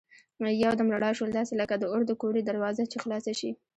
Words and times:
یو 0.63 0.71
دم 0.79 0.87
رڼا 0.95 1.11
شول 1.17 1.29
داسې 1.33 1.53
لکه 1.61 1.75
د 1.77 1.83
اور 1.91 2.01
د 2.07 2.11
کورې 2.21 2.41
دروازه 2.43 2.83
چي 2.91 2.97
خلاصه 3.03 3.33
شي. 3.39 3.51